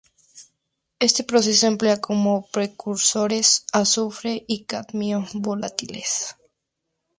[0.97, 6.37] Este proceso emplea como precursores azufre y cadmio volátiles.